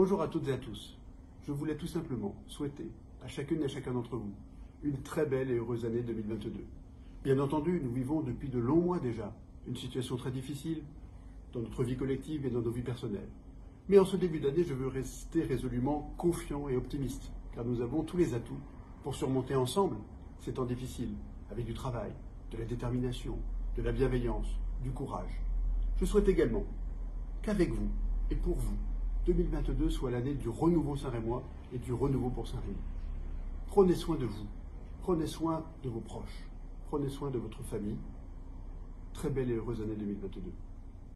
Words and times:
Bonjour 0.00 0.22
à 0.22 0.28
toutes 0.28 0.46
et 0.46 0.52
à 0.52 0.58
tous. 0.58 0.96
Je 1.44 1.50
voulais 1.50 1.74
tout 1.74 1.88
simplement 1.88 2.36
souhaiter 2.46 2.88
à 3.20 3.26
chacune 3.26 3.62
et 3.62 3.64
à 3.64 3.68
chacun 3.68 3.90
d'entre 3.90 4.16
vous 4.16 4.30
une 4.84 5.02
très 5.02 5.26
belle 5.26 5.50
et 5.50 5.56
heureuse 5.56 5.84
année 5.84 6.02
2022. 6.02 6.52
Bien 7.24 7.40
entendu, 7.40 7.80
nous 7.82 7.90
vivons 7.90 8.20
depuis 8.20 8.48
de 8.48 8.60
longs 8.60 8.80
mois 8.80 9.00
déjà 9.00 9.34
une 9.66 9.74
situation 9.74 10.16
très 10.16 10.30
difficile 10.30 10.84
dans 11.52 11.58
notre 11.58 11.82
vie 11.82 11.96
collective 11.96 12.46
et 12.46 12.50
dans 12.50 12.60
nos 12.60 12.70
vies 12.70 12.82
personnelles. 12.82 13.28
Mais 13.88 13.98
en 13.98 14.04
ce 14.04 14.16
début 14.16 14.38
d'année, 14.38 14.62
je 14.62 14.72
veux 14.72 14.86
rester 14.86 15.42
résolument 15.42 16.14
confiant 16.16 16.68
et 16.68 16.76
optimiste, 16.76 17.32
car 17.52 17.64
nous 17.64 17.80
avons 17.80 18.04
tous 18.04 18.18
les 18.18 18.34
atouts 18.34 18.60
pour 19.02 19.16
surmonter 19.16 19.56
ensemble 19.56 19.96
ces 20.38 20.52
temps 20.52 20.64
difficiles, 20.64 21.16
avec 21.50 21.64
du 21.64 21.74
travail, 21.74 22.12
de 22.52 22.56
la 22.56 22.66
détermination, 22.66 23.36
de 23.76 23.82
la 23.82 23.90
bienveillance, 23.90 24.60
du 24.80 24.92
courage. 24.92 25.42
Je 25.96 26.04
souhaite 26.04 26.28
également 26.28 26.66
qu'avec 27.42 27.72
vous 27.72 27.90
et 28.30 28.36
pour 28.36 28.54
vous, 28.58 28.78
2022 29.26 29.90
soit 29.90 30.10
l'année 30.10 30.34
du 30.34 30.48
renouveau 30.48 30.96
Saint-Rémois 30.96 31.42
et 31.72 31.78
du 31.78 31.92
renouveau 31.92 32.30
pour 32.30 32.46
Saint-Rémy. 32.46 32.76
Prenez 33.66 33.94
soin 33.94 34.16
de 34.16 34.24
vous, 34.24 34.46
prenez 35.02 35.26
soin 35.26 35.64
de 35.82 35.88
vos 35.88 36.00
proches, 36.00 36.48
prenez 36.88 37.08
soin 37.08 37.30
de 37.30 37.38
votre 37.38 37.62
famille. 37.62 37.98
Très 39.12 39.30
belle 39.30 39.50
et 39.50 39.54
heureuse 39.54 39.80
année 39.80 39.96
2022. 39.96 40.40